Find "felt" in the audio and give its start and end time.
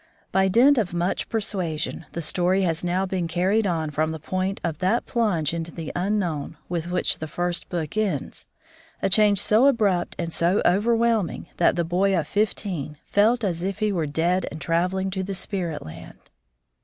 13.05-13.43